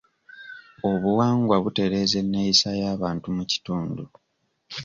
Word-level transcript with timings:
Obuwangwa 0.89 1.55
butereeza 1.63 2.15
enneeyisa 2.23 2.69
y'abantu 2.81 3.27
mu 3.35 3.43
kitundu. 3.51 4.03